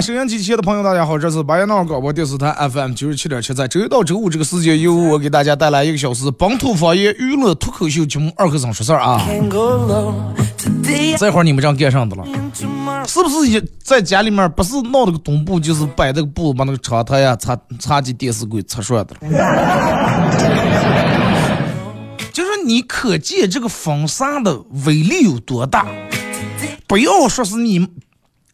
[0.00, 9.20] 收音机前的朋友，大家好，这是白彦淖尔广播电视台 FM 九十七点七，在周一到周五这个时间，由我给大家带来一个小时本土方言娱乐脱口秀节目《二和尚说事儿》啊。
[11.18, 12.24] 这会儿你们这样干上的了？
[13.06, 19.28] 是不是也在家里面不是闹那个东布，就是摆那个布，把那个窗台呀、茶茶几、电视柜擦刷的了？
[22.32, 25.86] 就是你可见这个风扇的威力有多大？
[26.86, 27.86] 不要说是你。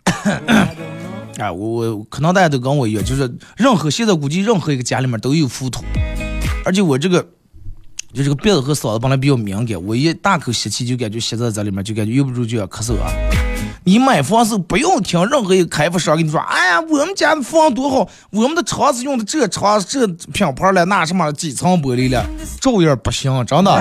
[1.38, 5.84] 哎，我我可能大家都跟我一样，就是任何现在估计任何一个家里面都有浮土，
[6.64, 7.22] 而且我这个
[8.14, 13.10] 就这个鼻子和嗓子本来比较敏感，我一大口吸气就感觉吸在这里面，就感觉忍不住就要咳嗽啊。
[13.84, 22.26] 你买房时不用听任何一个开发商跟你说，哎呀，我们家的房多好，我们的窗子用的这窗这品牌了，那什么几层玻璃了，
[22.60, 23.70] 照样不行，真的。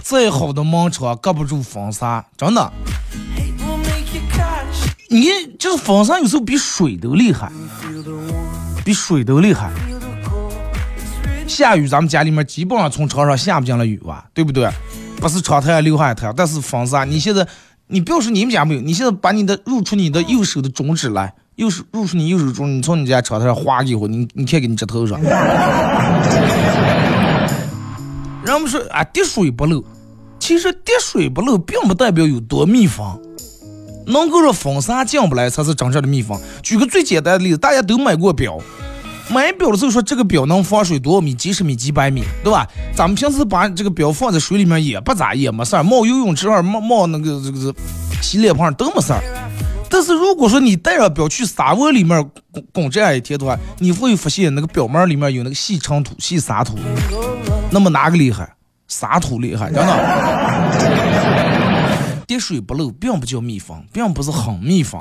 [0.00, 2.72] 再好的门窗隔不住风沙，真的。
[5.10, 5.28] 你
[5.58, 7.50] 就是风扇有时候比水都厉害，
[8.84, 9.70] 比水都厉害。
[11.46, 14.68] 下雨咱们家里面基本上从床上下不进来雨哇，对不对？
[15.16, 17.46] 不是窗台留下一条，但是风扇，你现在
[17.86, 25.18] 你不要说你们家没有，你现在把你的入出你的右手的中指来，右手入出你右手中，你从你家窗台上划一会，你你看给你指头上。
[28.44, 29.82] 人们说啊，滴水不漏，
[30.38, 33.18] 其实滴水不漏并不代表有多密封。
[34.08, 36.40] 能够让风扇进不来才是真正的秘方。
[36.62, 38.58] 举个最简单的例子，大家都买过表，
[39.30, 41.34] 买表的时候说这个表能防水多少米？
[41.34, 42.66] 几十米、几百米，对吧？
[42.94, 47.74] 咱们平时把这个表放在水里面也不咋，也没事儿，冒游泳池儿、冒冒那个这个
[48.22, 49.22] 洗脸盆都没事儿。
[49.90, 56.78] 但是如果说你带上表去沙窝里面拱拱这样一天的话，你会发现那个表面里面有那个细尘土、细沙土。
[57.70, 58.48] 那么哪个厉害？
[58.86, 61.17] 沙土厉害，真的。
[62.28, 65.00] 滴水不漏，并不叫密封，并不是很密封。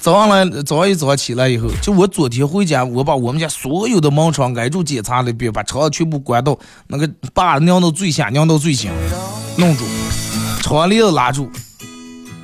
[0.00, 8.90] 早上来，早上一早起来以后，就我昨天回家，我把我们家所有的门窗挨住检查了一遍，把窗全部关到那个把拧到最下，拧到最紧，
[9.58, 9.84] 弄住，
[10.62, 11.50] 窗帘拉住，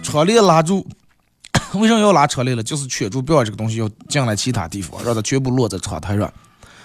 [0.03, 0.87] 窗帘拉住。
[1.73, 2.63] 为什么要拉窗帘了？
[2.63, 6.31] 就是圈住，不要这个东西要进来其他地方，让它全部落在窗台上。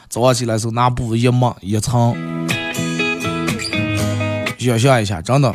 [0.07, 2.15] 早上起来时候拿布一抹一层。
[4.65, 5.53] 想象一下，真的。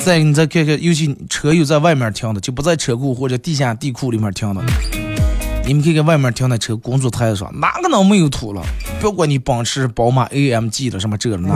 [0.00, 4.62] 再你再看看，尤其车又在外面停的，就不在车库或者地下地库里面停的。
[5.66, 8.62] 你们看看外面停的车，工作台上哪个能没有土了？
[9.00, 11.48] 不管你奔驰、宝马、AMG 的什么这那。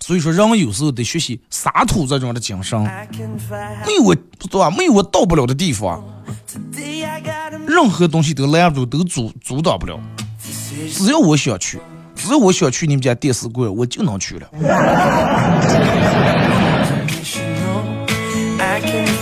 [0.00, 2.80] 所以说，人有时候得学习撒土这种的精神。
[2.80, 4.70] 没有我，对吧？
[4.70, 6.02] 没有我到不了的地方，
[7.66, 9.98] 任何东西都拦住，都阻阻挡不了。
[10.90, 11.78] 只要我想去。
[12.16, 14.48] 只要我想去你们家电视柜，我就能去了。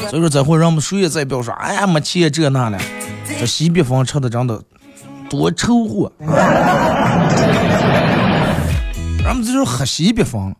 [0.09, 2.79] 所以说，这会让我们谁也再不要说，哎呀，没钱这那了。
[3.39, 4.63] 这西北风吃的真的
[5.29, 6.13] 多臭货。
[9.25, 10.55] 咱们这是喝西北风，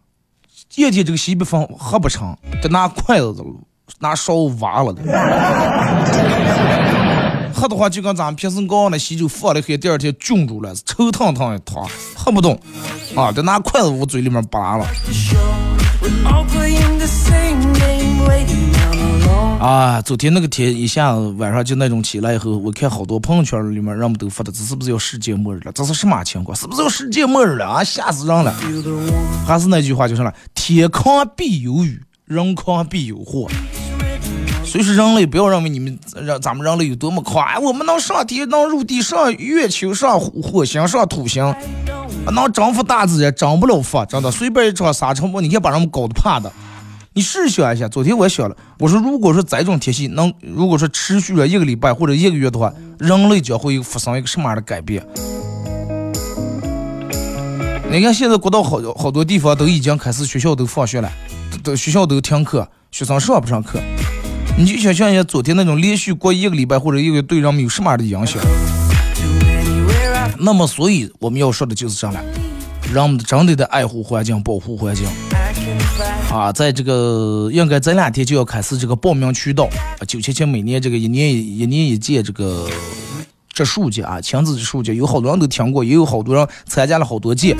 [0.75, 3.37] 夜天这个西北风喝不成，得拿筷子
[4.01, 5.03] 拿勺挖了的。
[7.55, 12.59] 喝的话就跟咱们平时熬那稀粥放了喝，第二天菌住了，臭腾腾的汤，喝不动，
[13.15, 14.87] 啊，得拿筷子往嘴里面扒了。
[19.61, 25.73] 啊，昨天那个天一下子晚上就那种起来以后，我看好多朋友圈里面人们都发的，这是不是要世界末日了？
[25.73, 26.55] 这是什么情况？
[26.55, 27.83] 是不是要世界末日了啊？
[27.83, 28.55] 吓死人了！
[29.47, 33.49] 还是那句话就是了，天康必有雨，人康必有祸。
[34.75, 41.55] 所以说，人类不要认为你们让咱们人类有多么快，我们能上天，能入地，上月球，上火星，上土星，
[42.33, 44.33] 能征服大自然，征不了佛，真的。
[44.33, 46.53] 随便一场沙尘暴，你看把人们搞得怕的，
[47.13, 55.07] 你试想一下，昨天我想了，我说如果说这种天气能，如果说持续了一个礼拜或者一个月的话，人类将会发生一个什么样的改变？
[57.89, 61.09] 你看现在国道好好多地方都已经开始学校都放学了，
[61.63, 63.79] 都学校都停课，学生上不上课？
[64.57, 68.41] 你就想象一下，昨天那种连续过一个礼拜或者一个月，对人们有什么样的影响？
[70.39, 72.23] 那么，所以我们要说的就是这样了，
[72.93, 75.07] 人们真的得爱护环境，保护环境。
[76.31, 79.69] 啊，在这个应该这两天就要开始这个报名渠道。
[80.07, 82.69] 九七七每年这个一年一年一届这个
[83.53, 87.57] 植树节啊，亲子植树节，有好多人都听过，也有好多人参加了好多届。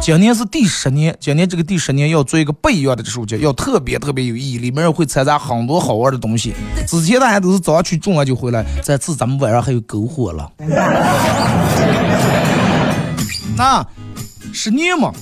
[0.00, 6.54] 今年是第十年，今年这个第十年要做一个不一样的植树节，要特别特别有意义，里面会掺杂很多好玩的东西。
[6.86, 10.52] 之前大家都是早上去种完就回来，这次咱们晚上还有篝火了。
[13.56, 13.84] 那
[14.52, 15.12] 十年嘛，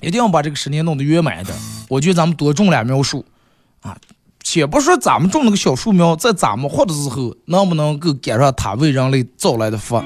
[0.00, 1.52] 一定要把这个十年弄得圆满的。
[1.88, 3.22] 我觉得咱们多种两苗树
[3.82, 3.94] 啊，
[4.42, 10.02] 且不说咱们种那个小树苗，在咱们活的时候能不能够赶上它为人类造来的福，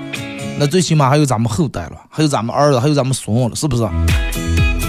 [0.59, 3.87] 那最起码还有咱们后代了，还有咱们儿子，还有咱们孙了，是不是？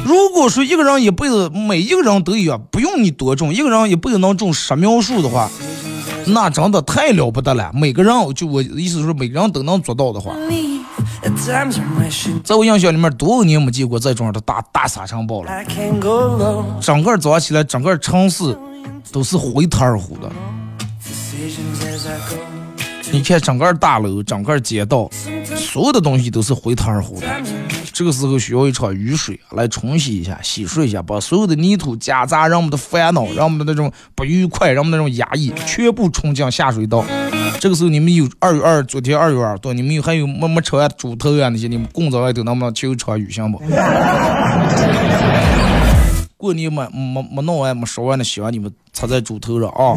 [0.06, 5.50] 如果说一个人一辈子每一个人都一样，不用你多种，一个人一辈子能种十苗树的话，
[6.28, 7.69] 那真的太了不得了。
[7.74, 10.34] 每个人就我意思是说，每个人都能做到的话。
[12.44, 15.52] 在我印象里面，多少年没见过这种的大大沙尘暴了。
[16.80, 18.58] 整个早上起来，整个城市
[19.12, 20.31] 都是灰塌二乎的。
[23.12, 25.10] 你看，整个大楼、整个街道，
[25.77, 27.27] 所有的东西都是灰塌二乎的。
[27.94, 37.06] 这个时候需要一场雨水来冲洗一下、洗漱一下，把所有的泥土夹杂、让我们的烦恼、让我们的那种不愉快、让我们那种压抑，全部冲进下水道。
[37.59, 43.62] 这个时候你们有二月二，昨天二月二多，你们有还有没没吃完猪头啊那些，你们供在外头能不能求一场雨行不？
[46.38, 49.94] 过年没没没弄完没烧完的香，你们插在猪头上啊！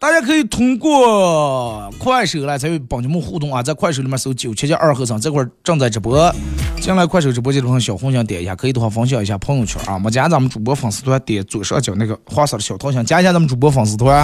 [0.00, 6.32] 大家可以通过快手来参与帮节目互动啊，在快手里面搜九七七二和尚，这块正在直播。
[6.80, 9.98] 进来快手直播间的朋友，小红心点一下，可以的话分享一下朋友圈啊。
[9.98, 14.16] 没加咱们主播粉丝团，点左上角那个黄色的小桃心，加一下咱们主播粉丝团。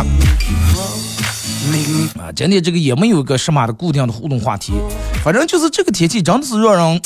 [2.20, 4.74] 啊，今天这个也没有个什么的固定的互动话题，
[5.24, 7.02] 反正就是这个天气真的是让人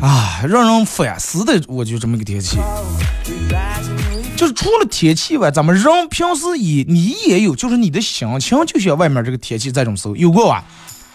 [0.00, 2.58] 啊让人反思的，我就这么个天气。
[4.40, 10.64] 就是除了天气外，咱们人平时也你也有，就是你的心情就像外面这个天气这种时候有过吧？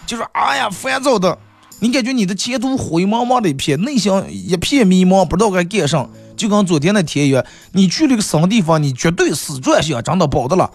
[0.06, 1.36] 就是哎呀烦躁的，
[1.80, 6.06] 你感觉你的前途灰茫茫的一片，内心一片迷茫，不知道该干啥。
[6.36, 10.70] 就跟昨天那天一样，你去了个什么地方，你绝对死转向，真的保的了，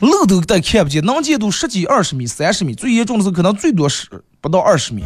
[0.00, 4.08] 路都带看不见，能见度十几、二十米、三十米，最严重的时候可能最多是
[4.40, 5.04] 不到二十米。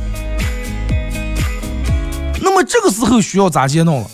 [2.41, 4.11] 那么这个时候需要咋接弄了？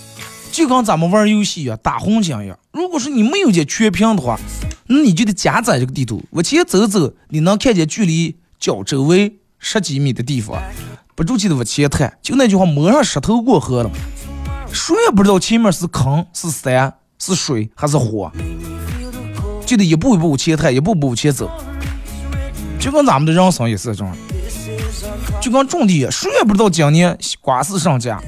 [0.58, 2.58] 就跟咱们玩游戏一样，打红警一样。
[2.72, 4.36] 如果说你没有见全屏的话，
[4.88, 10.60] 那你就得加载这个地图，往前走走，你能看见距离脚周围十几米的地方，
[11.14, 12.18] 不住气的往前探。
[12.20, 13.90] 就那句话，摸上石头过河了，
[14.72, 18.32] 谁也不知道前面是坑、是山、是水还是火，
[19.64, 21.48] 就得一步一步往前探，一步步往前走。
[22.80, 24.16] 就跟咱们的人生也是这样，
[25.40, 28.20] 就跟种地一样，谁也不知道今年瓜是上架，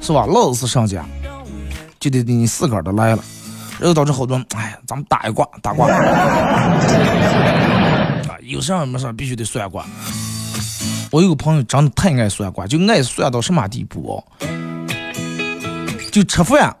[0.00, 0.26] 是吧？
[0.26, 1.06] 老是上架。
[2.02, 3.22] 就得你自个儿的来了，
[3.78, 6.76] 然后导致好多人，哎，咱们打一卦，打卦， 啊，
[8.42, 9.86] 有事儿没事儿必须得算卦。
[11.12, 14.24] 我有个朋友真的太爱算卦，就爱算到什么地步哦？
[16.10, 16.76] 就吃饭，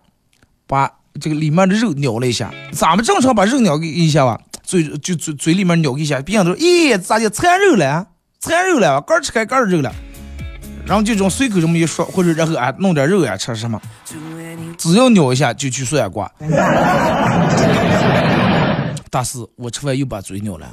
[0.66, 8.08] 把这个里面的肉咬了一下，咱们正常把肉咬一下吧，嘴就嘴嘴里面咬一下，别人都说，咦，咋就馋肉了？
[8.40, 9.94] 馋肉了，刚吃开盖肉了。
[10.86, 13.80] 然后就这种随口这么一说，或者然后啊弄点肉呀吃什么？
[14.76, 16.30] 只要咬一下就去算卦。
[19.10, 20.66] 大师，我吃饭又把嘴咬了，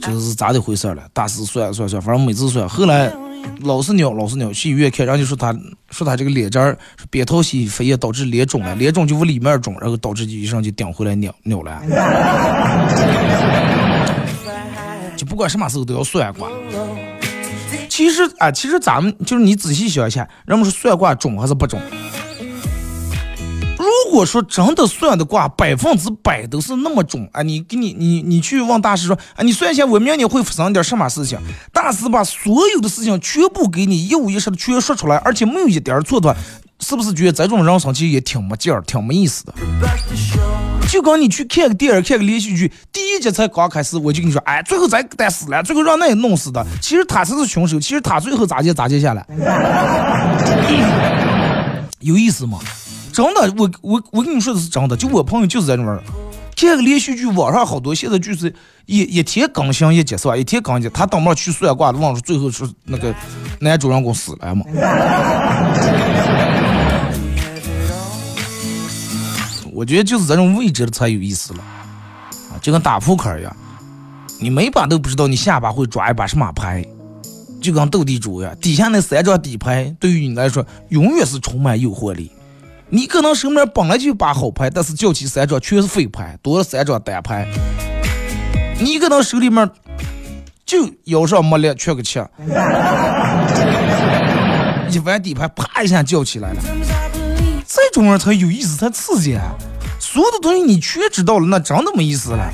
[0.00, 1.02] 这是咋的回事了？
[1.12, 3.12] 大师算算算，反正每次算，后来
[3.62, 5.52] 老是咬，老是咬，去医院看，然后就说他
[5.90, 6.78] 说他这个脸这儿
[7.10, 11.82] 扁桃体发炎导致脸肿了，脸肿就往里面肿，然后导致医生就顶回来咬咬了。
[15.16, 16.48] 就不管什么时候都要算卦。
[17.94, 21.80] 其实啊，其实咱们就是你仔细想一下，人们说算卦准还是不准？
[23.78, 31.38] 如果说真的算的卦百分之百都是那么准啊，你给你你你去问大师说啊，你算一下我明年会发生点什么事情？
[31.72, 36.36] 大师把所有的事情全部给你一五一十的全说出来，而且没有一点错的，
[36.80, 39.54] 是不是觉得这种人生其实也挺没劲儿，挺没意思的？
[40.94, 49.26] 就跟你去看个电影，看个连续剧，第一集才刚开始，我就跟你说，哎，最后咱得死了，最后让那也弄死的，其实他才是凶手，其实他最后咋接咋接下来。
[51.98, 52.60] 有意思吗？
[53.12, 56.02] 真的，我我我跟你说的是真的，就我朋友就是在那玩儿。
[56.56, 58.54] 看个连续剧，网上好多现在就是
[58.86, 60.36] 一一天更新一集是吧？
[60.36, 63.12] 一天更新，他当面去算卦的，忘了最后是那个
[63.58, 64.64] 男主人公死了嘛？
[69.74, 73.54] 我觉得就是这种未知的才有意思了啊，就跟打扑克一样，
[74.38, 76.86] 你每把都不知道你下把会抓一把什么牌，
[77.60, 82.30] 就跟斗地主一样，底下那三张底牌对于你来说永远是充满诱惑力。
[82.88, 87.48] 你可能手里面本来就把好牌，但是叫起三张全是废牌，多了三张单牌。
[88.78, 89.68] 你可能手里面
[90.64, 92.20] 就腰上没力，缺个七，
[94.90, 96.62] 一玩底牌，啪一下叫起来了。
[97.76, 99.38] 这种人才有意思，才刺激！
[99.98, 102.52] 所有的东西你全知道了，那真的没意思了。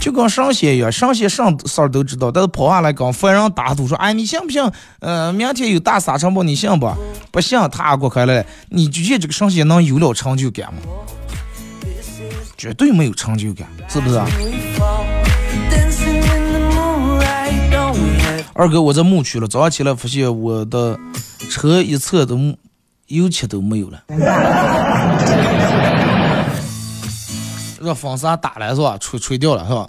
[0.00, 4.62] 就跟上仙一样，上仙上事儿都知道，但是跑下来跟凡人打赌说：“哎，你信不信？
[5.00, 6.88] 呃，明天有大沙尘暴，你信不？
[7.30, 10.80] 不信，他过开了，你觉得这个上仙能有了成就感吗？
[12.56, 14.18] 绝对没有成就感，是不是？
[18.52, 20.98] 二哥，我在牧区了，早上起来发现我的
[21.50, 22.36] 车一侧的
[23.08, 24.04] 油漆都没有了。
[27.80, 28.96] 这风扇打了是吧？
[28.98, 29.88] 吹吹掉了是吧？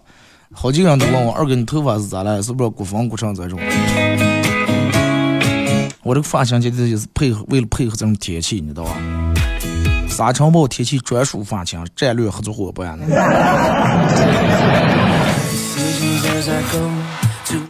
[0.54, 2.42] 好几个人都问我二哥，你头发是咋了？
[2.42, 3.60] 是不是刮风刮成这种？
[6.04, 8.96] 我这个发型简直就是配合，为了配合这种天气，你知道吧？
[10.08, 13.06] 沙尘暴天气专属发型，战略合作伙伴呢。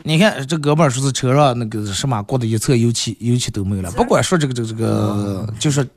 [0.03, 3.91] 你看这哥们儿说是车上那个什么刮的一侧油漆，油漆都没了。
[3.91, 5.87] 不管说这个这个这个，就是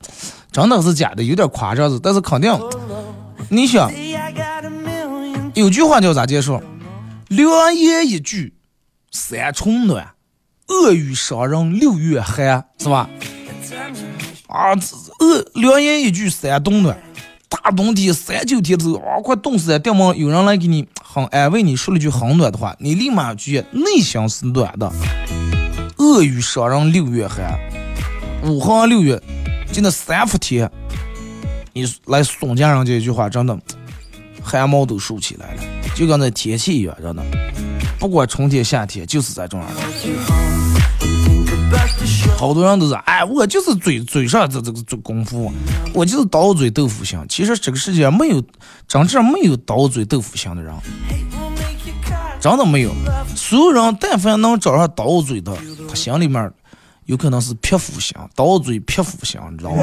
[0.51, 2.53] 真的是假的，有点夸张子，但是肯定。
[3.49, 3.91] 你想，
[5.55, 6.63] 有句话叫咋介绍？
[7.29, 8.55] 良言一句
[9.11, 10.15] 三春暖，
[10.69, 13.09] 恶语伤人六月寒，是吧？
[14.49, 14.73] 啊，
[15.19, 16.97] 恶良言一句三冬暖，
[17.53, 19.79] 大冬天三九天头啊，快冻死了！
[19.79, 24.91] 掉毛有人来给你很安慰你说了句很暖的话，你立马觉得内心是暖的。
[25.99, 27.59] 恶语伤人六月寒，
[28.45, 29.21] 五行六月
[29.71, 30.71] 就那三伏天。
[31.73, 33.59] 你来松江人家一句话，真的
[34.43, 35.63] 汗毛都竖起来了，
[35.95, 37.23] 就跟那天气一样，真的。
[37.99, 39.67] 不管春天夏天，就是在这样。
[42.43, 45.53] 好多人都是，哎，我就是嘴嘴上这这个这功夫，
[45.95, 47.17] 我就是刀嘴豆腐心。
[47.29, 48.43] 其实这个世界没有
[48.89, 50.75] 真正没有刀嘴豆腐心的人，
[52.41, 52.91] 真的没有。
[53.37, 55.57] 所有人但凡能找上刀嘴的，
[55.89, 56.53] 他心里面。
[57.07, 59.83] 有可能是皮肤香，刀嘴皮肤香，你知道吗？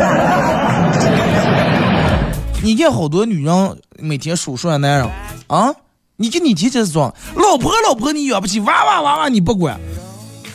[2.62, 5.10] 你看好多女人每天数数男人
[5.48, 5.74] 啊，
[6.16, 9.80] 你给你天天说老婆老婆你养不起，娃娃娃娃你不管，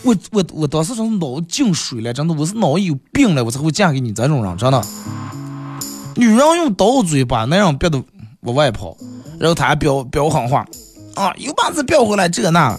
[0.04, 4.82] 我我我当时真是脑进水了，真的我是脑有病了，我才会嫁给你这种人，真的。
[6.16, 8.02] 女人用刀嘴把男人逼得
[8.40, 8.96] 往外跑，
[9.38, 10.64] 然后他还飙飙狠话
[11.14, 12.78] 啊，有把子飙回来这那，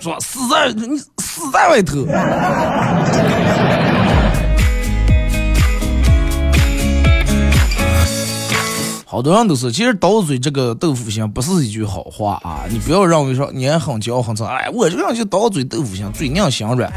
[0.00, 1.00] 说死在你。
[1.36, 2.06] 死在外头。
[9.16, 12.66] 好多人都是，其实刀嘴这个豆腐心不是一句好话啊！
[12.68, 16.92] 你不要认为说你很骄傲很脏，哎，我这个人就刀嘴豆腐心，嘴硬心软。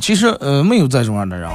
[0.00, 1.48] 其实呃，没有这种样的人。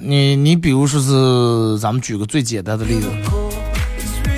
[0.00, 3.10] 你你比如说是，咱们举个最简单的例子。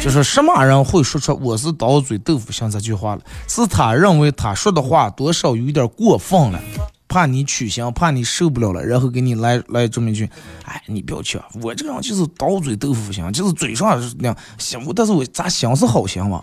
[0.03, 3.23] 就是什么人会说出“我是刀嘴豆腐心”这句话了？
[3.47, 6.61] 是他认为他说的话多少有点过分了，
[7.08, 10.28] 怕你取消，怕你受不了了，然后给你来来这么一句
[10.64, 16.42] ：“哎，你不要去，我这个人就是刀嘴豆腐心，就是嘴上是那样想，但是我咋想是好心嘛？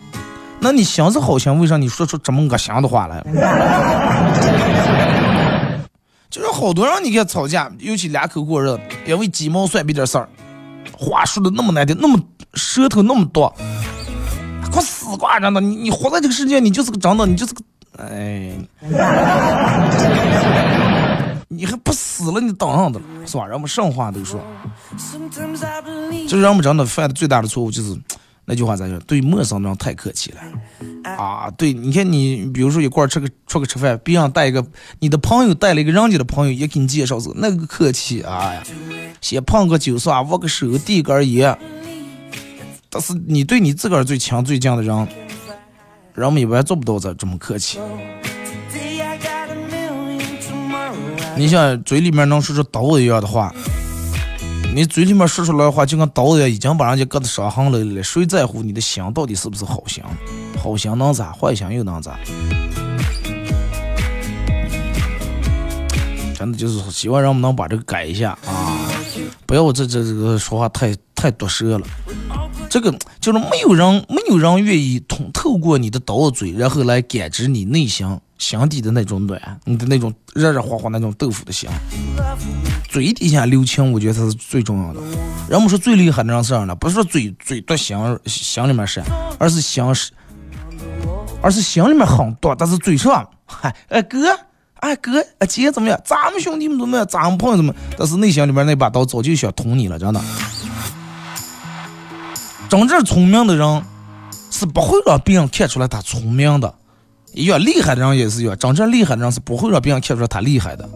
[0.60, 3.22] 那你想是好心，为啥你说出这么恶心的话来？
[6.30, 10.30] 就是好多人你看吵架，尤其两口过日子，因为鸡毛蒜皮点事儿，
[10.98, 12.20] 话说的那么难听，那么。
[12.56, 13.56] 舌头那么多，
[14.74, 15.62] 快死挂着呢！
[15.62, 17.62] 你你活在这个世界，你就是个长的，你就是个
[17.98, 18.58] 哎，
[21.48, 23.46] 你还不死了，你当上的了是吧？
[23.46, 24.40] 人们上话都说，
[26.28, 27.96] 就是人们真的犯的最大的错误就是
[28.46, 28.98] 那句话咋说？
[29.02, 30.40] 对陌生人太客气了
[31.12, 31.52] 啊！
[31.58, 34.66] 对，你看你比如说一块吃个出去吃饭，别人带一个
[35.00, 38.64] 你的朋友带了一个人家的朋友，也给你介绍是那个客气啊呀，
[39.20, 40.22] 先碰个酒是吧？
[40.22, 41.58] 握个手，递根烟。
[42.90, 45.08] 但是你对你自个儿最强最近的人，
[46.14, 47.80] 人们一般做不到这这么客气。
[51.38, 53.54] 你像嘴里面能说出刀子一样的话，
[54.76, 58.04] 你嘴里面说出来的话，就跟刀子一样，已经把人家割的伤痕累累。
[58.04, 60.04] 谁在乎你的心到底是不是好心？
[60.62, 61.32] 好心能咋？
[61.32, 62.20] 坏心又能咋？
[66.36, 68.90] 真的就是希望人们能把这个改一下啊，
[69.46, 70.94] 不要这这这个说话太。
[71.22, 71.86] 太毒舌了。
[72.68, 81.70] 这个就是没有人没有人愿意通透过你的刀嘴，然后来感知你内心心底的那种暖，你的那种热热乎乎那种豆腐的心。
[82.90, 85.00] 嘴底下留情，我觉得才是最重要的。
[85.48, 86.74] 人们说最厉害的人是啥呢？
[86.74, 89.04] 不是说嘴嘴多心心里面是，
[89.38, 90.12] 而是心是，
[91.42, 94.18] 而是心里面很多，但是嘴上，嗨，哎哥，
[94.76, 96.00] 哎哥，哎姐怎么样？
[96.04, 97.06] 咱们兄弟们怎么样？
[97.08, 97.74] 咱们朋友怎么？
[97.98, 100.22] 但是内心里面那把刀早就想捅你了，真的。
[102.72, 103.84] 真正聪明的人
[104.50, 106.74] 是不会让别人看出来他聪明的，
[107.34, 108.56] 越厉害的人也是越。
[108.56, 110.88] 真正厉害的人是不会让别人看出来他厉害的。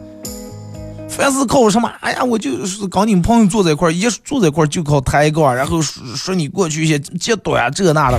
[1.10, 1.92] 凡是靠什么？
[2.00, 8.18] 哎呀，我就是跟你们朋友坐在一块儿，一坐在一块儿就靠抬杠，然后说说你过去一些阶段呀这那的。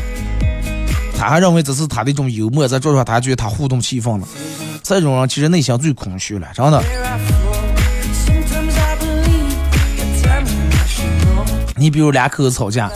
[1.17, 4.29] 他还认为这是他的一种幽默，在桌上他觉得他互动气氛了。
[4.83, 6.85] 这种人其实内心最空虚了，真的。
[11.75, 12.93] 你比如两口子吵架。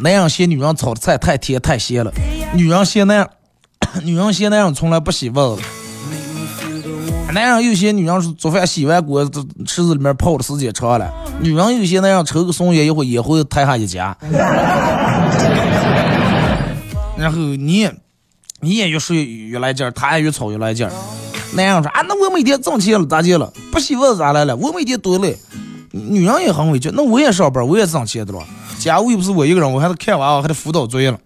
[0.00, 2.12] 那样嫌女人炒的菜太甜太咸了，
[2.54, 3.28] 女人嫌那样，
[4.04, 5.58] 女人嫌那样从来不洗碗了。
[7.32, 9.22] 那样又嫌女人做饭洗完锅
[9.66, 14.16] 池子里面泡的时间长了，女人又嫌那样抽个松烟一会也会弹下一家。
[17.18, 17.90] 然后你，
[18.60, 20.92] 你也越说越来劲儿，他也越吵越来劲儿。
[21.52, 23.52] 那样说啊，那我每天挣钱了咋的了？
[23.70, 24.56] 不洗碗咋来了？
[24.56, 25.36] 我每天多累。
[26.08, 28.46] 女人也很委屈，那我也上班，我也挣钱的了。
[28.78, 31.18] 家务又不是我一个人，我还得看娃，还得辅导作业了。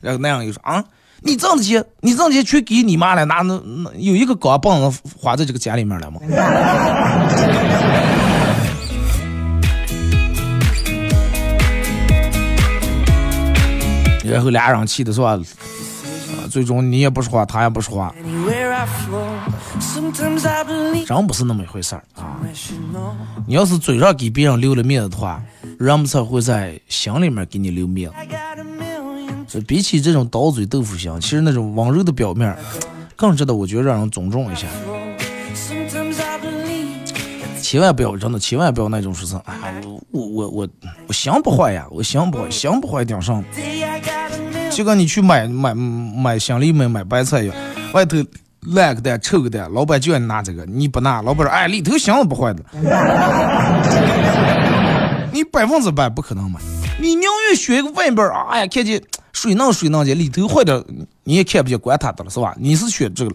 [0.00, 0.84] 然后那样又说啊，
[1.20, 6.20] 你挣的钱，你挣钱全给你妈了，那那那有一个钢棒子花在这个家里面了吗？
[14.24, 15.38] 然后俩人气的是吧？
[16.50, 18.14] 最终你也不说话，他也不说话。
[21.06, 22.40] 真不是那么一回事儿啊！
[23.46, 25.42] 你要是嘴上给别人留了面子的话，
[25.78, 28.10] 人们才会在心里面给你留面
[29.46, 29.60] 子。
[29.60, 32.56] 比起这种刀嘴豆腐心，其实那种温柔的表面，
[33.16, 34.66] 更值得我觉得让人尊重一下。
[37.60, 40.68] 千万不要真的，千万不要那种说是，哎呀，我我我我
[41.08, 43.44] 我心不坏呀，我心不坏，心不坏顶上。
[44.70, 47.56] 就跟你去买买买香梨买买白菜一样，
[47.92, 48.16] 外头
[48.68, 52.62] 烂个蛋臭个蛋，老板就要拿这个，你不拿，老板说哎里头箱子不坏的，
[55.32, 56.60] 你百分之百不可能买，
[57.00, 60.80] 你宁愿选一个外边哎呀看见水嫩水嫩的，里头坏点
[61.24, 62.54] 你也看不见，管他的了是吧？
[62.56, 63.34] 你是选这个，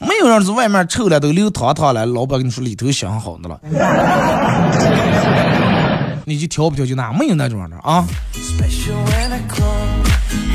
[0.00, 3.58] 没有人是外面臭了都流汤汤了，老板跟你说里头香好的了，
[6.24, 8.04] 你就挑不挑就拿，没有那种的啊。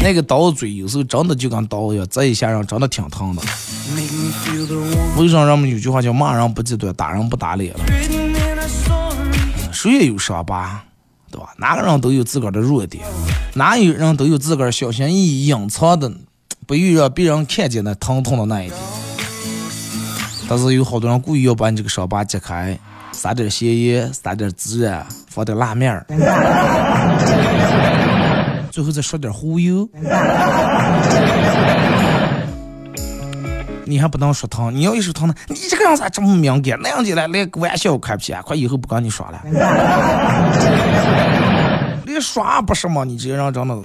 [0.01, 3.41] 那个刀嘴有时候真的就跟刀一样，这一下人真的挺疼的。
[5.17, 7.79] 为啥人们有句话叫骂人不记短，打人不打脸了？
[9.73, 10.81] 谁也有伤疤，
[11.29, 11.49] 对吧？
[11.57, 13.05] 哪个人都有自个儿的弱点，
[13.55, 16.11] 哪有人都有自个儿小心翼翼隐藏的，
[16.65, 18.79] 不愿让别人看见的疼痛的那一点。
[20.47, 22.79] 但是有好多人故意要把你这个伤疤揭开，
[23.11, 26.05] 撒点咸盐，撒点孜然，放点辣面儿。
[28.79, 29.89] 最后再说点忽悠，
[33.83, 36.79] 你还不能说疼，你要一说疼呢，你这个人咋这么敏感？
[36.81, 39.41] 那样的来连玩笑开不起，快以后不跟你耍了，
[42.05, 43.03] 连耍不是吗？
[43.03, 43.75] 你这人真的，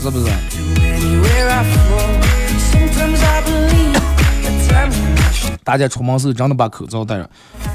[0.00, 0.26] 是不是？
[5.64, 7.28] 大家出门时候真的把口罩戴上，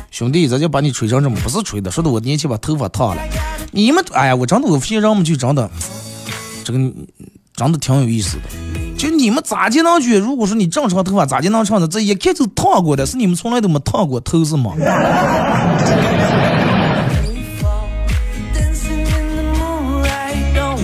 [0.10, 3.22] 兄弟，咱就把你吹成这么，不是吹的，说的我年轻把头发烫了。
[3.72, 5.70] 你们，哎呀，我真的我发现人们就真的。
[6.66, 6.80] 这个
[7.56, 10.18] 长得挺有意思的，就你们咋就能觉？
[10.18, 11.88] 如果说你正常头发咋就能长的？
[11.88, 14.74] 这一看就烫过的，是你们从来都没烫过头是吗？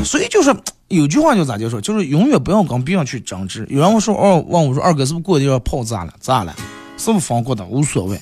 [0.04, 0.56] 所以就是
[0.88, 3.66] 有句话叫咋就说，就是永远不要跟别人去争执。
[3.70, 6.14] 有人说哦，问我说二哥是不是过的要泡咋了？
[6.20, 6.56] 咋了？
[6.96, 7.66] 是不是放过的？
[7.66, 8.22] 无所谓。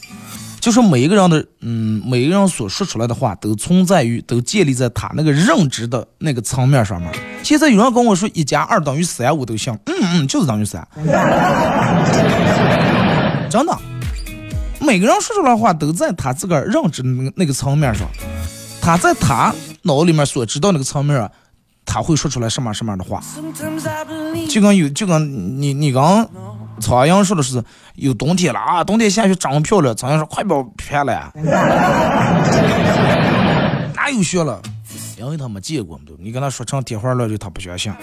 [0.60, 7.10] 就是每一个人的，嗯，每一个人所说出来的话，都存在于，都建立在他那个认知的那个层面上面。
[7.43, 10.86] 现在有人跟我说一加二等于三，我都信，嗯嗯，就是等于三。
[13.50, 13.78] 真的，
[14.80, 18.08] 每个人说出来的话，都在他自个儿认知那个那个层面上，
[18.82, 21.32] 他在他脑里面所知道那个层面上，
[21.86, 23.24] 他会说出来什么什么样的话。
[24.50, 26.30] 就跟有，就跟你你刚。
[26.80, 27.63] 苍蝇说的是
[27.96, 29.96] 有冬天了啊，冬天下雪长漂亮。
[29.96, 31.32] 苍蝇说快别骗了，
[33.96, 34.62] 哪有雪了？
[35.18, 37.94] 因为他没见过嘛，你跟他说成天花乱坠，他不相信，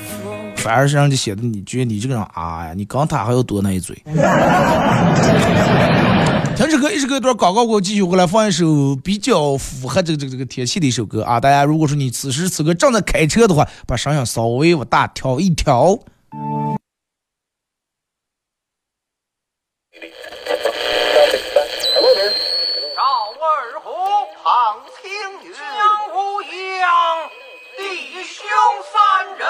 [0.56, 3.96] 反而是让你显得你觉得你这个人啊呀，你刚他还要多那一嘴。
[6.54, 11.38] 听这歌，一首歌一段广告过后，继续回来放一首比较符合这个这个这个天气的一首歌啊！
[11.40, 15.98] 大家如果说你此时此刻正在开车的话，把声音稍微往大调一调。
[22.94, 23.02] 赵
[23.42, 23.90] 二虎，
[24.42, 25.12] 庞青
[25.46, 25.60] 云，江
[26.08, 26.48] 无恙，
[27.76, 27.80] 弟
[28.24, 28.40] 兄
[28.90, 28.96] 三
[29.36, 29.45] 人。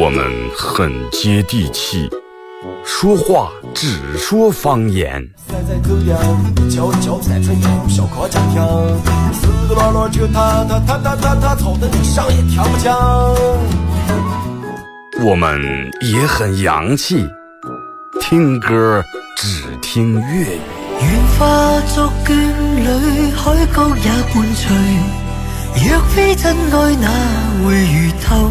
[0.00, 0.24] 我们
[0.56, 2.08] 很接地气，
[2.84, 5.28] 说话只说方言。
[5.48, 6.16] 三三狗粮，
[6.70, 8.62] 叫叫三春油，小烤家庭，
[9.32, 12.92] 四个落落就他他他他他他，吵得你上也听不清。
[15.26, 15.60] 我们
[16.00, 17.26] 也很洋气，
[18.20, 19.02] 听歌
[19.36, 20.60] 只听粤语。
[21.00, 24.62] 愿化作眷侣，海角也伴隨。
[25.90, 27.08] 若非真爱，哪
[27.64, 28.50] 會如透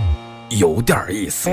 [0.57, 1.49] 有点意思。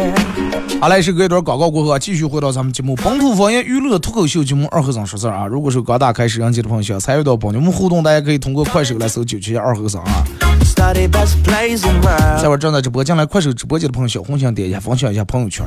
[0.81, 5.47] 好嘞，是隔一段广告过后啊，继续回到咱们节目本土方言娱乐脱口秀节目《二和尚说事儿》啊。
[5.47, 10.25] 如果是刚打开摄像机的朋友，想参与到帮你们互动，大家可以通过快手来搜九七二和尚啊。
[12.43, 15.67] 在我正在直播，进来快手直播间的朋友，小红心点一下，分享一下朋友圈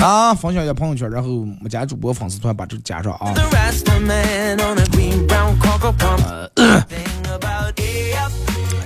[0.00, 3.32] 啊，分享一下朋友圈，然后我们家主播粉丝团把这加上啊。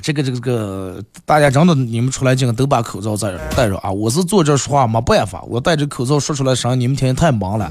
[0.07, 3.91] 这个这个这个，大家真的你们出来进都把口罩戴戴着啊！
[3.91, 7.69] 我是坐这说话没办法，我戴着口罩说出来声，你们听太忙了，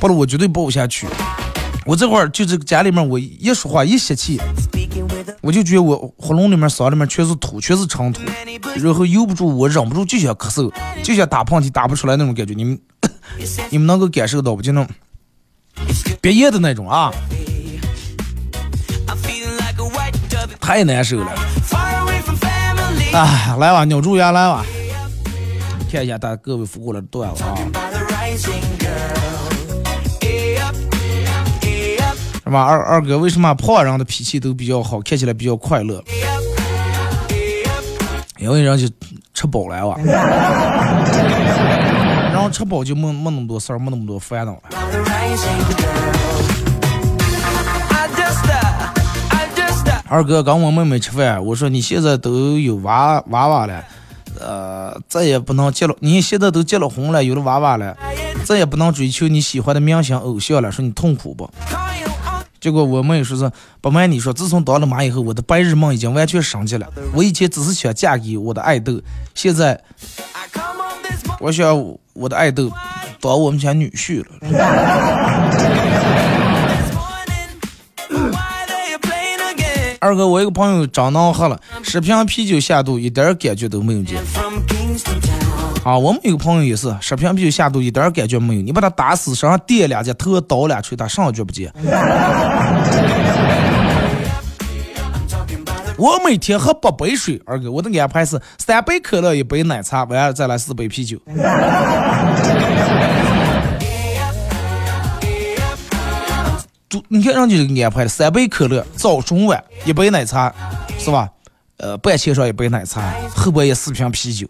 [0.00, 1.08] 不然我绝对播不下去。
[1.84, 4.40] 我这会儿就这个家里面，我一说话一吸气，
[5.40, 8.22] 我就觉得我喉咙里面、嗓里面全是土，全是尘土，
[8.76, 12.54] 然后由不住我忍不住就想咳嗽，就想打喷嚏，打不出来那种感觉。
[12.54, 12.78] 你们
[13.70, 14.62] 你们能够感受到不？
[14.62, 14.94] 就那种
[16.20, 17.10] 憋咽的那种啊，
[20.64, 21.30] 太难受了。
[23.12, 24.64] 啊，来吧，扭住牙来吧，
[25.92, 27.54] 看一下大各位扶过来的段子啊。
[32.42, 32.62] 是吧？
[32.62, 36.02] 二二哥，为什么胖人的脾气都比较好，看起来比较快乐？
[38.38, 38.88] 因为人就
[39.32, 39.96] 吃饱了哇，
[42.32, 44.60] 然后吃饱就没没那么多事儿，没那么多烦恼了。
[50.06, 53.82] 二哥跟我妹妹吃饭，我说你现在都有娃娃娃了，
[54.38, 55.96] 呃，再也不能结了。
[56.00, 57.96] 你现在都结了婚了，有了娃娃了，
[58.44, 61.50] 再也不能追求你喜欢的明星偶像了，说你痛苦不？
[62.60, 66.86] 结果我妹说是不瞒你说，自从当了妈以后，我的白日梦已经完全升级了。
[67.14, 69.00] 我以前只是想嫁给我的爱豆，
[69.34, 69.78] 现在
[71.40, 72.70] 我想我的爱豆
[73.20, 74.26] 当我们家女婿了。
[80.04, 84.22] 二哥，我一个朋友长脑喝了十瓶啤酒下肚，一点感觉都没有见。
[85.82, 88.60] 啊，我们有个朋友也是十瓶啤酒下肚，一点感觉没有。
[88.60, 91.72] 你把他打死，身上电两下，头倒两锤，他上觉不见。
[95.96, 101.18] 我每天喝八杯水，二哥，我的安排是三杯可乐，一杯奶茶，完了再来四杯啤酒。
[107.14, 110.52] 你看人家这个安排的，三杯可乐，早中晚一杯奶茶，
[110.98, 111.28] 是吧？
[111.76, 114.48] 呃，半钱上一杯奶茶，后半夜四瓶啤酒。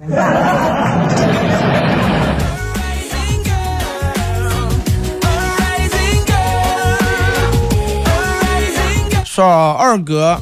[9.27, 10.41] 说二哥，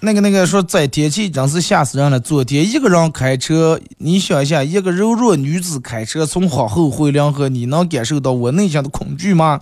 [0.00, 2.18] 那个那个说这天气真是吓死人了。
[2.18, 9.60] 昨天一个人开车，你想一下，一个柔弱女子开车从皇后回梁河，你能感受到我内心的恐惧吗？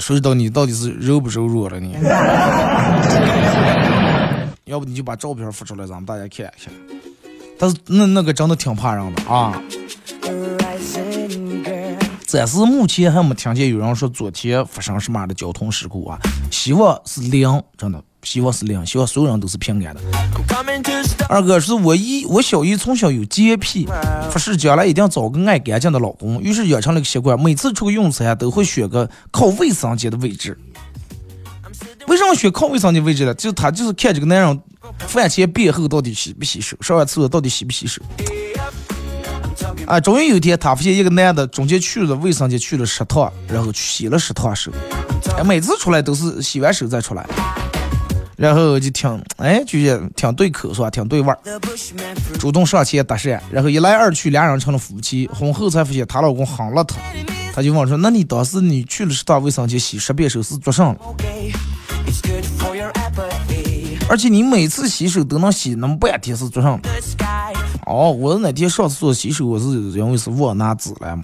[0.00, 1.96] 谁知道你到底是柔不柔弱了你？
[4.64, 6.70] 要不你就把照片发出来，咱们大家看一下。
[7.58, 9.60] 但是那那个真的挺怕人的啊。
[12.26, 16.18] 暂时目前还没听见有人说昨天发生什么样的交通事故啊，
[16.50, 20.00] 希望是零，真的，希望是零，希望所有人都是平安的。
[21.30, 23.86] 二哥是我姨，我小姨从小有洁癖，
[24.30, 30.58] 发誓将来一定要找个爱干净的老公，于是养成了个习惯，每次出去用餐都会选个靠卫生间的位置。
[32.06, 33.32] 为什么选靠卫生间位置呢？
[33.32, 34.60] 就他就是看这个男人
[34.98, 38.02] 饭前便后到底洗不洗手，上完厕所到底洗不洗手。
[39.86, 44.70] 啊，终于有一天，他发现一个男的中间去了卫生间去了十趟，然后去洗了十趟手，
[45.46, 47.26] 每次出来都是洗完手再出来，
[48.38, 50.88] 然后就挺，哎，就觉得挺对口是吧？
[50.88, 51.38] 挺对味儿，
[52.38, 55.28] 主动上前搭讪，然后一来二去，俩人成了夫妻。
[55.34, 56.94] 婚后才发现她老公很邋遢，
[57.52, 60.96] 他就问说：“那你当时你去了十趟卫生间洗十遍手是做啥了？
[64.08, 66.78] 而且你每次洗手都能洗那么半天是做啥？”
[67.86, 71.18] 哦，我是那天上厕所洗手，我是因为是忘拿纸了。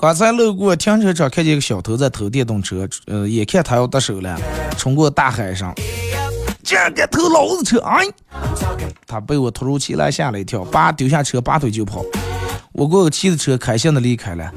[0.00, 4.40] 刚才路过停车场，看见一个小偷在偷电动车，呃，眼看他要得手了，
[4.78, 5.74] 冲过大海上，
[6.62, 7.78] 竟然敢偷老子车！
[7.80, 8.08] 哎，
[9.06, 12.02] 他被我突如其来吓了一跳，叭丢下车，拔腿就跑。
[12.72, 14.50] 我过后骑着车开心的离开了。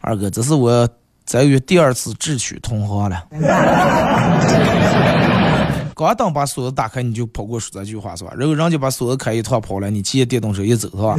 [0.00, 0.88] 二哥，这是我
[1.24, 3.22] 在于第二次智取同行了。
[5.94, 8.32] 刚等把锁子打开，你就跑过说这句话是吧？
[8.36, 11.14] 然后人家把锁子开一趟跑了，你骑着电动车一走是吧？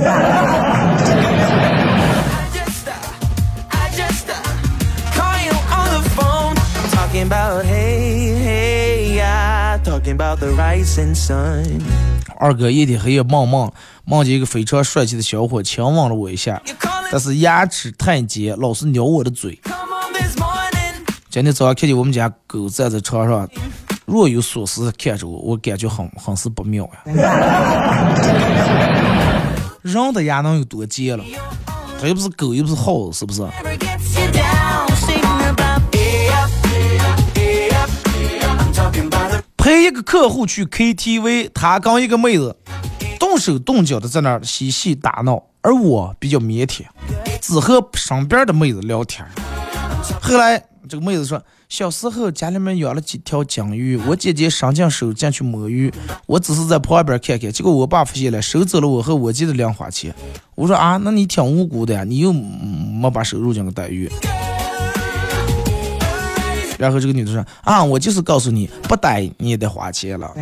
[12.38, 13.72] 二哥一天黑夜梦梦
[14.04, 16.62] 梦见一个非常帅气的小伙亲吻了我一下，
[17.10, 19.58] 但是牙齿太尖，老是咬我的嘴。
[21.30, 23.48] 今天早上看见我们家狗站在床上。
[24.06, 26.92] 若有所思看着我，我感觉很很是不妙呀。
[29.82, 31.24] 人的牙能有多尖了？
[32.00, 33.42] 它又不是狗，又不是耗子，是不是？
[39.76, 42.56] 陪一个客户去 KTV，他跟一个妹子
[43.20, 46.84] 动手动脚的在那儿嬉戏打闹，而我比较腼腆，
[47.42, 49.28] 只和身边的妹子聊天。
[50.22, 51.44] 后来这个妹子说。
[51.68, 55.92] 小时候家里面养了几条金鱼，我姐姐伸进手进去摸鱼，
[56.28, 57.52] 我只是在旁边看看。
[57.52, 60.14] 结果我爸发现了，收走了我和我姐的零花钱。
[60.54, 64.10] 我说啊，那你挺无辜的呀，你又没把手入进去逮鱼。
[66.78, 70.28] 然后这个女的说啊，我就是告诉你，不逮你也得花钱了。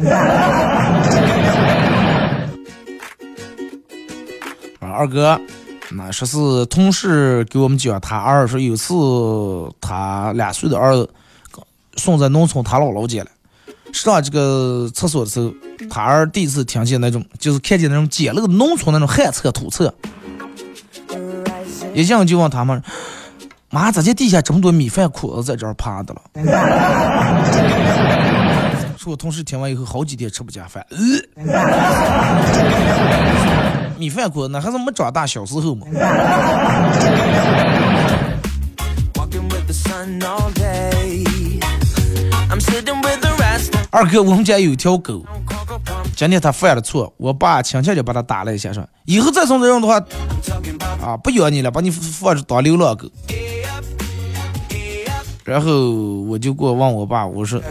[4.79, 5.39] 啊，二哥。
[5.95, 8.95] 那说是同事给我们讲，他儿说有次
[9.79, 11.07] 他两岁的儿子
[11.97, 13.29] 送在农村他姥姥家了，
[13.91, 15.53] 上这个厕所的时候，
[15.91, 19.93] 他儿第一次听见那种，就是看见那种简陋农村那种旱厕土厕，
[21.93, 22.81] 一进就问他们，
[23.73, 26.21] 妈，咋见地下这么多米饭裤子在这儿趴的了？
[28.95, 30.85] 说我同事听完以后好几天吃不下饭。
[30.89, 30.97] 呃
[33.97, 35.87] 米饭裤那还是没长大小时候嘛。
[43.89, 45.25] 二哥，我们家有一条狗，
[46.15, 49.95] 今天他犯了错，我爸轻轻就把他打了一下，说以后再送这样的话，
[51.01, 53.09] 啊，不养你了，把你放着当流浪狗。
[55.43, 55.91] 然后
[56.23, 57.61] 我就过问我爸，我说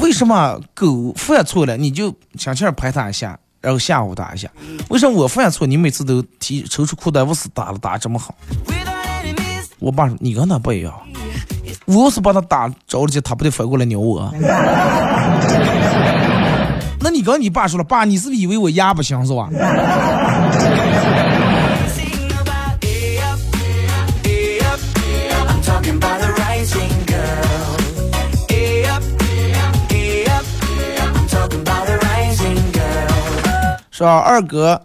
[0.00, 3.38] 为什么狗犯错了你就亲切拍它一下？
[3.60, 4.48] 然后吓唬它一下，
[4.90, 8.34] 为什么我犯错，你每次都提抽出裤带，我是打了打这么好？
[9.78, 10.92] 我爸说你跟他不一样，
[11.86, 14.32] 我要是把他打着了急，他不得反过来咬我？
[17.00, 19.48] 那你跟你爸说了，爸，你是不是以为我牙不行是吧？
[33.96, 34.18] 是吧？
[34.18, 34.78] 二哥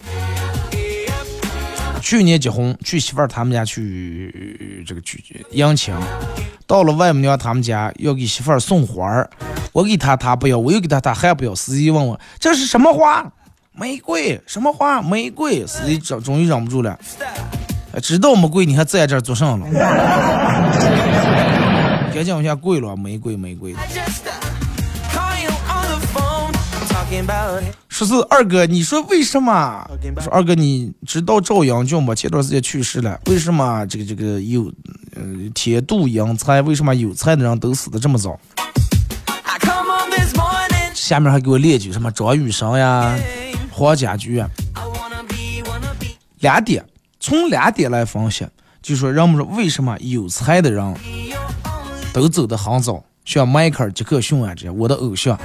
[2.01, 5.21] 去年结婚，去媳妇儿他们家去这个去
[5.51, 5.93] 迎亲，
[6.65, 9.29] 到了外母娘他们家要给媳妇儿送花儿，
[9.73, 11.53] 我给他他不要，我又给他他还不要。
[11.53, 13.29] 司机问我这是什么花？
[13.73, 14.39] 玫瑰？
[14.47, 15.01] 什么花？
[15.01, 15.67] 玫瑰。
[15.67, 16.97] 司机终终于忍不住了，
[18.01, 19.67] 知道没贵你还在这儿做甚了？
[22.13, 23.75] 赶紧往下跪了，玫瑰玫瑰。
[27.89, 29.85] 十四二哥，你说为什么？
[30.21, 32.15] 说二哥，你知道赵阳俊吗？
[32.15, 33.19] 前段时间去世了。
[33.25, 34.71] 为什么这个这个有
[35.15, 35.21] 呃
[35.53, 36.61] 天妒英才？
[36.61, 38.39] 为什么有才的人都死的这么早？
[40.93, 43.13] 下面还给我列举什么张雨生呀、
[43.71, 44.49] 黄家驹啊。
[46.39, 46.85] 两点，
[47.19, 48.47] 从两点来分析，
[48.81, 50.95] 就说人们说为什么有才的人
[52.13, 55.37] 都走得很早，像迈克尔·杰克逊啊这样，我的偶像。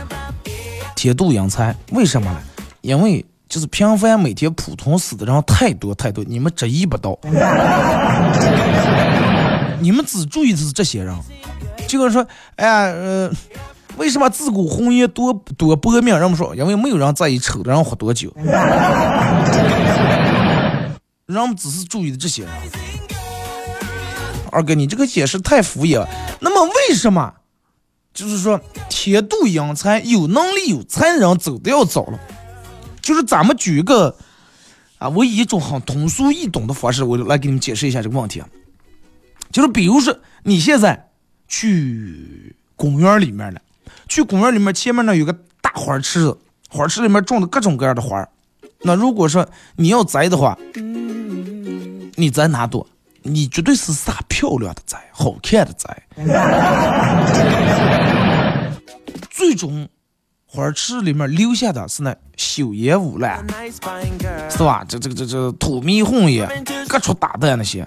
[1.06, 2.40] 天妒英才，为什么呢？
[2.80, 7.16] 因为就是平凡每天普通死的人太多太多，你们注意不到，
[9.78, 11.14] 你们只注意的是这些人。
[11.86, 13.30] 就跟说，哎呀，呃，
[13.96, 16.18] 为什么自古红颜多多薄命？
[16.18, 18.32] 人们说，因为没有人在意丑的人活多久，
[21.26, 22.50] 人们只是注意的这些人。
[24.50, 26.08] 二哥，你这个解释太敷衍了。
[26.40, 27.32] 那么为什么？
[28.16, 32.18] 就是说，天妒英才，有能力有才的人走都要早了。
[33.02, 34.16] 就是咱们举一个
[34.98, 38.48] 啊，我以一种很通俗易懂的方式，我来给你们解释一下这个问题啊。
[39.52, 41.10] 就是比如说，你现在
[41.46, 43.60] 去公园里面了，
[44.08, 46.38] 去公园里面前面那有个大花池子，
[46.70, 48.26] 花池里面种的各种各样的花
[48.80, 50.58] 那如果说你要摘的话，
[52.16, 52.88] 你摘哪朵？
[53.26, 56.02] 你绝对是撒漂亮的仔，好看的仔。
[59.30, 59.88] 最终，
[60.46, 63.44] 花池里面留下的是那朽叶无烂，
[64.50, 64.84] 是吧？
[64.88, 66.48] 这这这这土迷红也，
[66.88, 67.86] 各处打蛋那些，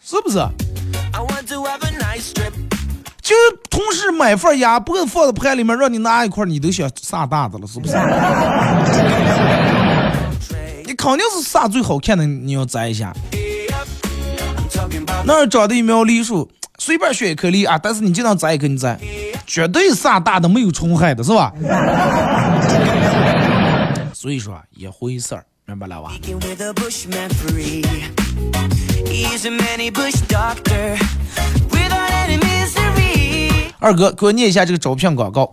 [0.00, 0.46] 是不是？
[3.22, 3.34] 就
[3.68, 7.92] 同时买份鸭脖放在盘里面，让你拿一块，你都想撒大的了，是不是？
[10.98, 13.14] 你肯定是啥最好看的，你要摘一下。
[15.24, 18.98] 那儿长的一苗梨树，随便选一棵梨啊，但是你经常摘一颗，你摘，
[19.46, 21.52] 绝对啥大的，没有虫害的，是吧？
[24.12, 26.10] 所以说一回事儿，明白了吧？
[33.78, 35.52] 二哥，给我念一下这个招聘广告。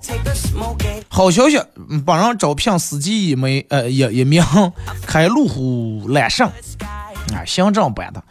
[1.15, 1.57] 好消息，
[2.05, 4.43] 本人招聘司机一枚，呃，一一名，
[5.07, 6.45] 开路虎揽胜，
[7.33, 8.21] 啊，行政版的，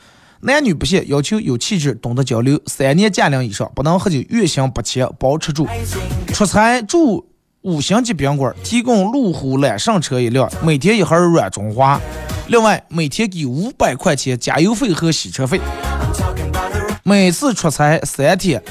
[0.41, 5.67] 男女不限，要求有气质，懂得交流，三年驾龄以上，不能喝酒，月薪不切，包吃住，
[6.35, 7.27] 出差住
[7.63, 11.99] 五星级宾馆，提供路虎揽胜车一辆，每天一盒软中华，
[12.49, 15.59] 另外每天给五百块钱加油费和洗车费，
[17.03, 18.63] 每次出差三天。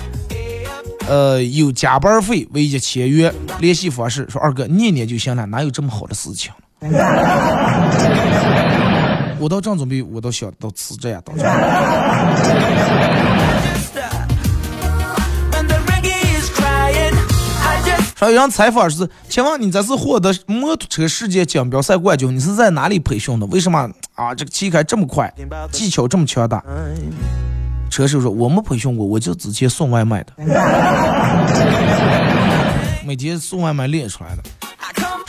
[1.07, 6.51] 呃，有加班费为一千元，联系方式说二哥念念就行了，哪有这么好的事情？
[9.39, 11.43] 我倒正准备，我倒想到辞职呀，到这。
[18.15, 23.45] 说有人采访是，请问你这次获得摩托车世界锦标赛冠军，你是在哪里培训的？
[23.47, 24.33] 为什么啊？
[24.33, 25.33] 这个骑开这么快，
[25.73, 26.63] 技巧这么强大？
[27.93, 30.33] 车手说：“我没培训过，我就直接送外卖的，
[33.05, 34.41] 每天送外卖练出来的。”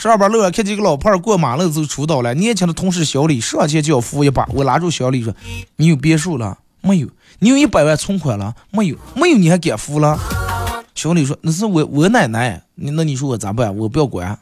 [0.01, 5.31] 上班路上看见一个老胖过马路就出道了，年轻的同事小李上前就要扶一把，我拉住小李说
[5.77, 7.07] ：“你有别墅了没有？
[7.37, 8.95] 你有一百万存款了没有？
[9.15, 10.17] 没有你还敢扶了？”
[10.95, 13.77] 小李说：“那是我我奶奶，那你说我咋办？
[13.77, 14.35] 我不要管。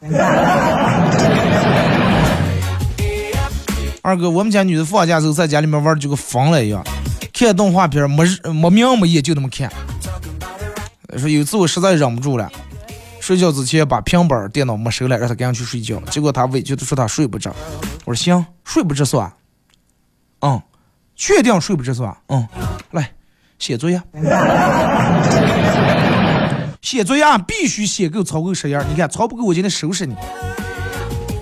[4.00, 6.82] 二哥，我们家女的放假时候在家里面玩就跟疯了一样。
[7.34, 9.70] 看动画片没没名没夜就那么看。
[11.18, 12.50] 说有次我实在忍不住了，
[13.20, 16.00] 睡觉之前把平板电脑没收了，让他赶紧去睡觉。
[16.10, 17.54] 结果他委屈的说他睡不着。
[18.04, 19.34] 我说行，睡不着是吧？
[20.42, 20.62] 嗯，
[21.16, 22.20] 确定睡不着是吧？
[22.28, 22.46] 嗯，
[22.92, 23.10] 来
[23.58, 24.00] 写作业。
[26.82, 30.14] 写作业必须写够抄够十页，你看抄不够我今天收拾你。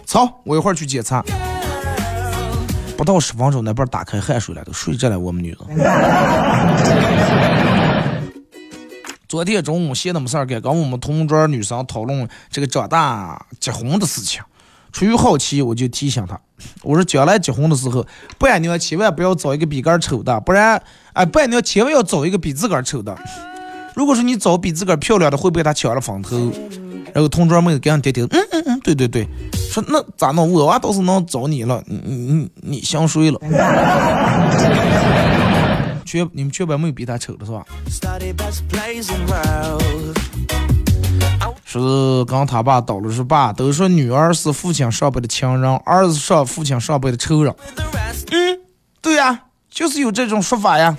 [0.06, 1.22] 抄，我一会儿去检查。
[2.96, 5.18] 不到十分钟，那边打开汗水了，都睡着了。
[5.18, 5.58] 我们女人。
[9.28, 14.42] 昨天中午闲的没事儿干，跟我们同桌女生讨论这个长大结婚的事情。
[14.92, 16.38] 出于好奇，我就提醒她，
[16.82, 18.06] 我说将来结婚的时候，
[18.38, 20.82] 伴娘千万不要找一个比自个儿丑的，不然，
[21.14, 23.16] 哎，伴娘千万要找一个比自个儿丑的。
[23.94, 26.52] 如果说你找比自个儿漂亮的，会被他抢了风头。
[27.14, 29.26] 然后同桌妹子赶紧点点，嗯嗯嗯，对对对，
[29.72, 30.52] 说那咋弄？
[30.52, 33.40] 我娃倒是能找你了，你你你你想睡了？
[36.04, 37.64] 确你们确保没有比他丑的是吧？
[41.64, 41.78] 是
[42.26, 47.54] 刚他爸倒了是爸，都说女儿是父亲上辈的情人，儿子是父亲上辈的仇人。
[48.30, 48.60] 嗯，
[49.00, 50.94] 对呀，就是有这种说法呀。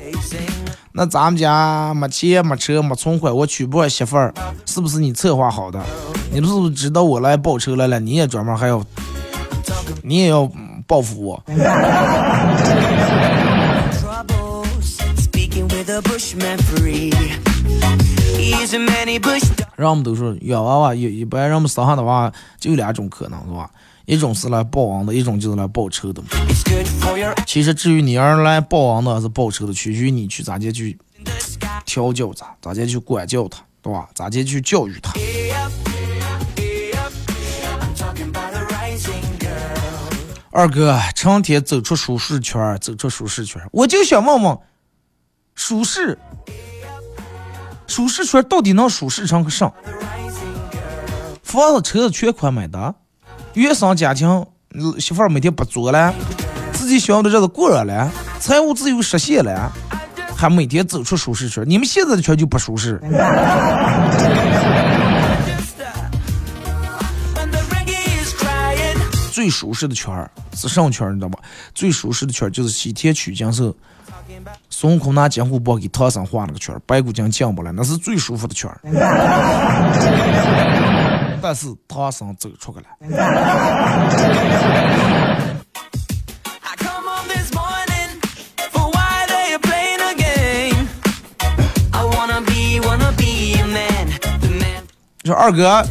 [0.96, 4.32] 那咱们家没钱没车没存款，我娶不上媳妇儿，
[4.64, 5.82] 是不是你策划好的？
[6.32, 8.00] 你是不是知道我来报仇来了？
[8.00, 8.80] 你也专门还要，
[10.04, 10.48] 你也要
[10.86, 11.44] 报复我？
[19.76, 23.68] 让我们都说养娃娃，一一般让我们生下的娃就有两种可能，是吧？
[24.06, 26.22] 一种是来报恩的，一种就是来报仇的。
[27.46, 30.98] 其实至于你要是来报恩的还是报仇的，取决于你去咋接去
[31.86, 34.10] 调教他，咋接去管教他，对吧？
[34.14, 35.14] 咋接去教育他。
[40.52, 44.58] 二哥，成天走出舒适圈，走出舒适圈，我就想问问，
[45.56, 46.20] 舒适，
[47.88, 49.72] 舒适圈到底能舒适成个啥？
[51.42, 52.94] 房子、车子全款买的，
[53.54, 54.46] 原生家庭，
[55.00, 56.12] 媳妇儿每天不做了，
[56.72, 59.72] 自己想要的日子过了，财务自由实现了，
[60.36, 61.64] 还每天走出舒适圈。
[61.68, 63.00] 你们现在的圈就不舒适。
[69.32, 70.12] 最舒适的圈
[70.56, 71.12] 是什么圈？
[71.12, 71.38] 你知道吗？
[71.76, 73.72] 最舒适的圈就是西天取经时，
[74.70, 78.72] 孙悟空拿金箍棒给唐僧画了个圈，白骨精进不来，那是最舒服的圈。
[81.42, 82.86] 但是唐僧走出去了。
[95.26, 95.82] 说二哥，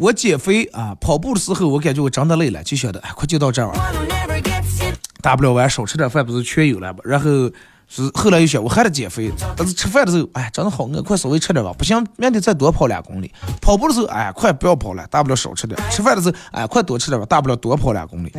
[0.00, 3.78] 我减肥啊，跑步的时候我感觉我真的累了，就晓得哎，快就到这儿了，
[5.20, 7.00] 大不了晚上少吃点饭，不是全有了吗？
[7.04, 7.28] 然后
[7.94, 13.30] 是后来又想我还得减肥，但是吃饭的时候，哎，真的好饿，快稍微吃点吧，不行，明天再多跑两公里。
[13.60, 15.78] 跑步的时候，哎，快不要跑了，大不了少吃点。
[15.90, 18.32] 吃饭的时候，哎，快多吃点吧，大不了多跑两公里。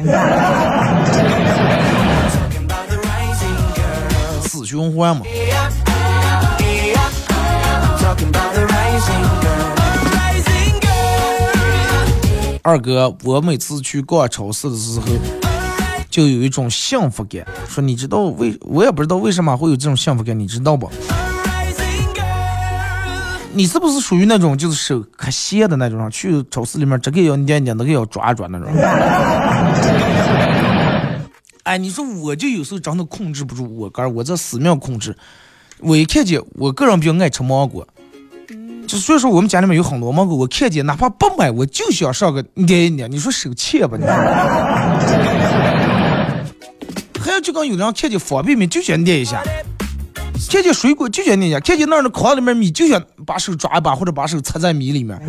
[4.41, 5.24] 死循环嘛。
[12.64, 15.06] 二哥，我每次去逛超市的时候，
[16.14, 17.43] 就有一种幸福感。
[17.68, 20.88] 说你知道为，我也不知道为什么会有这种幸福感，你知道不？
[23.51, 28.70] 你是不是属于那种就是手可闲的那种，去超市里面这个要捏捏，那个要抓抓那种？
[31.64, 35.18] 哎，你说我就有时候真的控制不住我哥，我这死命控制。
[35.80, 37.88] 我一看见，我个人比较爱吃芒果。
[38.86, 43.07] 就所以说，我们家里面有很多芒果，我看见哪怕不买，我就想上个捏一捏。
[43.07, 44.05] 你说手欠吧你？
[47.24, 49.41] 还有就跟有人看见方便面就想捏一下，
[50.51, 55.20] 看见水果就想捏一下，看见那儿的筐里面米就想把手抓一把或者把手插在米里面。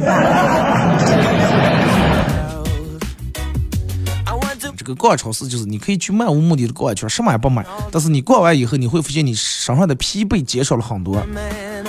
[4.77, 11.25] 这个逛超市就是你可以去漫无目的的逛一圈，什么也不买，但是你逛完以后，你会发现你身上的疲惫减少了很多。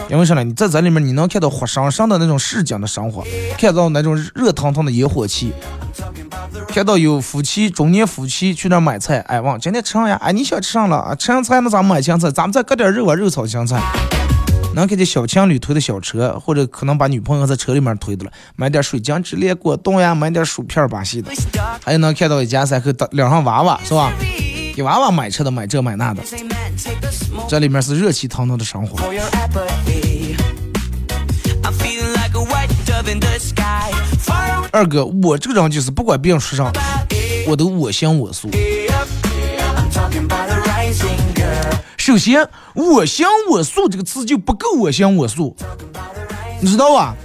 [0.09, 0.43] 因为啥呢？
[0.43, 3.21] 你在这里面你能看到活生生的那种市井的生活，
[3.57, 5.51] 看到那种热腾腾的烟火气，
[6.67, 10.15] 看到有夫妻中年夫妻去那买菜，哎，问今天吃啥呀？
[10.21, 11.15] 哎，你想吃啥了？
[11.17, 13.81] 吃上菜那咱们买青菜，咱们再搁点肉啊，肉炒青菜。
[14.73, 21.31] 能看见小情侣推的小车，或者可能把女朋友在车里面推的了，买点水晶之恋果冻呀，买点薯片巴西的，
[21.81, 24.11] 还有能看到一家三口两上娃娃是吧？
[24.75, 26.21] 给娃娃买车的，买这买那的，
[27.47, 28.99] 这里面是热气腾腾的生活。
[34.75, 36.69] 二哥，我这个人就是不管别人说啥，
[37.47, 38.49] 我都我行我素。
[41.97, 42.45] 首先
[42.75, 45.55] ，“我行我素”这个词就不够我行我素，
[46.59, 47.15] 你知道吧？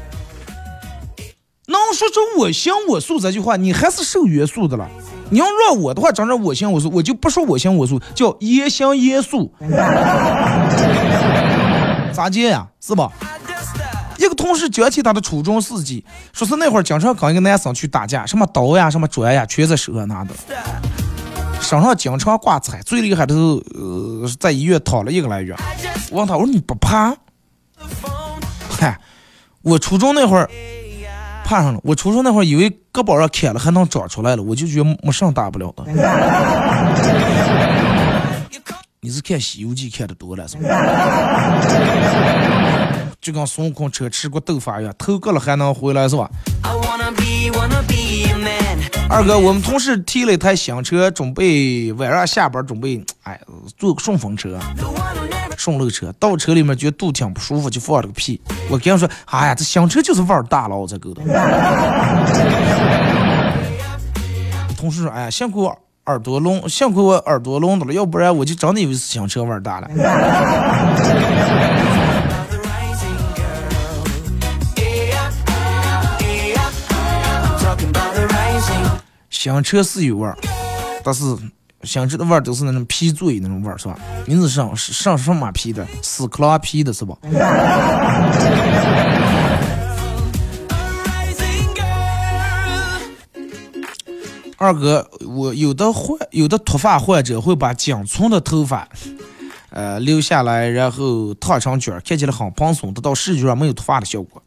[1.67, 4.89] 能说出“我行我素”这句话，你还是受约束的了。
[5.31, 9.53] 你要让我的话，整整“我行我素”，我就不说“我行我素”，叫“言行严肃”。
[12.15, 12.69] 咋接呀？
[12.81, 13.11] 是吧？
[14.41, 20.33] 同时讲起他的初中事迹，说是那会儿经常跟一个男生去打架，什么刀呀、什么砖呀，全在手上拿的。
[21.61, 25.55] 身上经常挂彩，最厉害的是，呃，在医院躺了一个来月。
[26.11, 27.15] 我问他，我说你不怕？
[28.71, 28.99] 嗨，
[29.61, 30.49] 我初中那会儿
[31.45, 31.81] 怕上了。
[31.85, 35.85] 我初中那会儿以为胳膊上砍了还能长出来了，我就觉得没啥大不了的。
[39.03, 40.69] 你是看《西游记》看的多了是吧？
[43.19, 46.29] 就跟孙悟空车吃过豆腐一样，头割了还能回来是吧？
[49.09, 53.41] 二哥，我们同事提了一台新车，准备晚上下班准备，哎，
[53.79, 54.59] 坐个顺风车、
[55.57, 56.13] 顺路车。
[56.19, 58.39] 到车里面觉得肚挺不舒服，就放了个屁。
[58.69, 61.23] 我跟他说，哎呀，这新车就是味儿大了，我才够的。
[64.77, 65.75] 同事说，哎呀，幸亏我
[66.11, 69.89] 耳朵聋，幸亏我耳朵聋的了，要不然我就真的以为是新车味儿大了。
[79.31, 80.37] 新车是有味儿，
[81.05, 81.23] 但是
[81.85, 83.97] 新车的味儿都是那种皮嘴那种味儿，是吧？
[84.27, 85.87] 你是上上什么皮的？
[86.03, 87.15] 屎壳郎皮的是吧？
[94.63, 98.87] 二哥，我有的患有的脱发患者会把仅存的头发，
[99.71, 104.43] 呃留下来，然后烫成卷儿，看起来很蓬松，得到视觉上没有脱发的效果。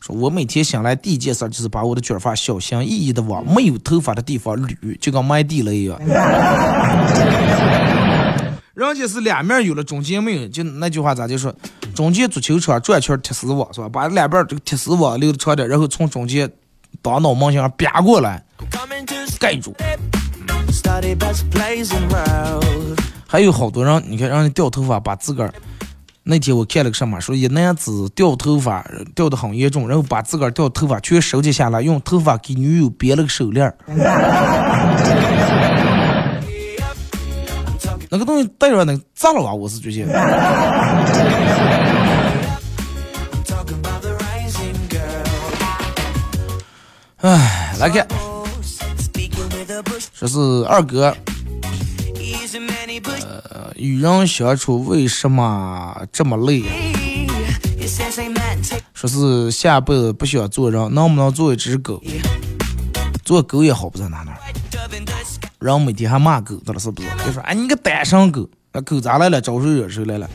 [0.00, 6.00] 说我每天醒来第一件事就是把我的卷发小心翼翼的往没有头发的地方捋，就跟埋地雷一样。
[8.72, 11.54] 人家是两面有了，中间没有，就那句话咋就说，
[11.94, 13.88] 中间足球场转圈铁丝网是吧？
[13.90, 16.50] 把两边这个铁丝网留的长点，然后从中间
[17.02, 18.42] 当脑门上啪过来
[19.38, 19.74] 盖住。
[23.26, 25.52] 还有好多人，你看让人掉头发，把自个儿。
[26.22, 28.84] 那天我看了个什么，说一男子掉头发
[29.14, 33.74] 掉的很严重，然后把自个儿掉头发全收集下来，用头发给女友编了个手链儿。
[38.10, 39.52] 那个东西戴上能咋了吧？
[39.52, 40.12] 我是觉得。
[47.20, 48.06] 哎，来看，
[50.12, 51.16] 这是二哥。
[53.50, 56.72] 呃，与人相处为什么这么累啊？
[58.92, 62.02] 说是下辈子不想做人，能不能做一只狗？
[63.24, 64.36] 做狗也好不在哪哪。
[65.60, 67.08] 人每天还骂狗，到了是不是？
[67.26, 69.40] 就说哎，你个单身狗，那狗咋来了？
[69.40, 70.28] 招谁惹谁来了？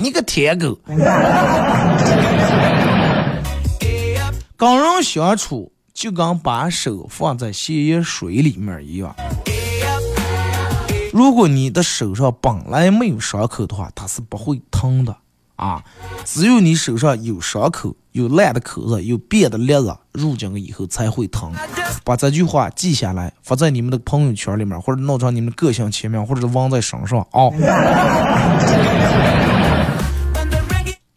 [0.00, 0.78] 你个舔狗！
[4.56, 9.16] 跟人相处就跟把手放在咸盐水里面一样。
[11.10, 15.16] 如果你的手上本来没有伤口的话，它是不会疼的
[15.56, 15.82] 啊。
[16.26, 21.50] 只有你手上有伤口、有烂的口子、有变的裂子，入进去以后才会疼。
[22.04, 27.48] 把这句话记下来，发在你们的朋友圈里面，或者弄成你们个性签名，或者是纹在身上啊。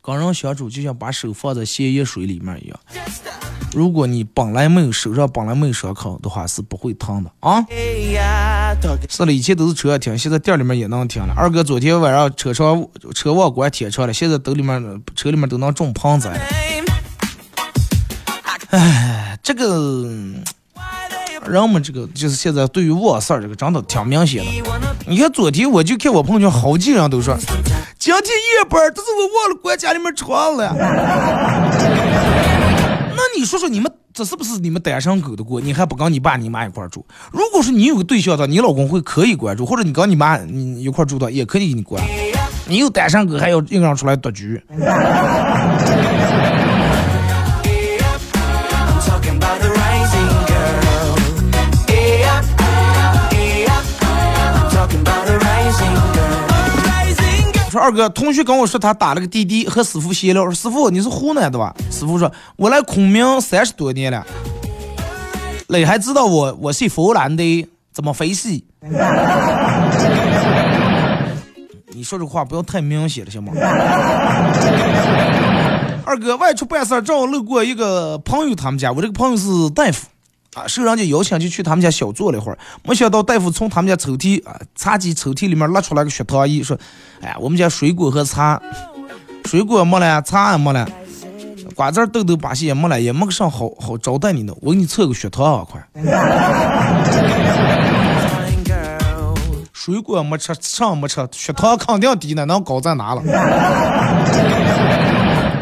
[0.01, 2.80] 跟人相处就像把手放在咸盐水里面一样。
[3.74, 7.63] 如果你本来没有手上本来没有伤口的话，是不会疼的啊。
[9.07, 11.34] 是了，以前都是车上听，现在店里面也能听了。
[11.38, 16.32] 二哥昨天晚上车窗车忘关贴上了，现在兜里面车里面都能种盆栽。
[18.72, 20.03] 哎，这个
[21.47, 24.51] 人们这个就是现在对于网事儿这个真的挺明显的。
[25.07, 27.36] 你看昨天我就看我朋友圈好几人都说，
[27.97, 30.76] 今天夜班，但是我忘了关家里面窗了。
[33.39, 35.61] 你说说你们这是不是你们单身狗的锅？
[35.61, 37.05] 你还不跟你爸你妈一块住？
[37.31, 42.03] 如果说你有个对象的，你老公会可以关注，或者你跟你妈你一块住的也可以给你关。
[42.67, 44.61] 你有单身狗还要硬让出来独居？
[57.80, 60.43] 二哥，同学跟我说他打了个滴滴，和师傅闲聊。
[60.43, 61.73] 说师傅你是湖南的吧？
[61.89, 64.25] 师傅说，我来昆明三十多年了。
[65.67, 67.67] 你还知道我我是湖南的？
[67.91, 68.49] 怎么回事？
[71.91, 73.51] 你说这话不要太明显了，行吗？
[76.05, 78.91] 二哥外出办事，正好路过一个朋友他们家。
[78.91, 80.07] 我这个朋友是大夫。
[80.56, 86.76] 啊，受人家邀请就去他们家小坐了一会儿，没想到大夫从他们家抽屉啊茶几抽屉里面拉出来个血糖仪，说
[87.22, 88.60] ：“哎呀，我们家水果和茶，
[89.45, 90.89] 水果没了，茶也没了，
[91.76, 95.88] 瓜子豆豆把戏也没了，也没个啥好好招待你的，我给你测个血糖啊，快！
[99.72, 103.22] 水果没吃，上没吃，血糖肯定低呢，能高在哪了？”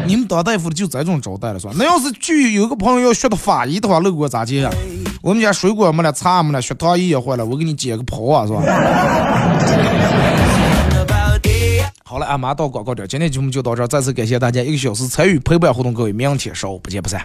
[0.08, 1.74] 你们当大夫的就这种招待了，是吧？
[1.76, 4.70] 那要是去有个朋友要学的法医的话，路过咋接呀？
[5.20, 8.62] 我们家水果没了，茶没了，血糖仪也坏了，我给你接个跑啊，是吧？
[12.04, 17.22] 好了，俺妈到广告点，今天节目就到这儿，再次感谢大家一个小时参与陪伴活动，各位明天上午不见不散。